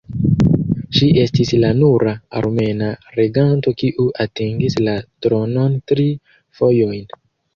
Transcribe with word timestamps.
Ŝi 0.99 1.09
estis 1.23 1.51
la 1.63 1.69
nura 1.81 2.13
armena 2.39 2.87
reganto 3.19 3.73
kiu 3.83 4.07
atingis 4.25 4.77
la 4.87 4.97
tronon 5.27 5.79
tri 5.91 6.07
fojojn. 6.61 7.07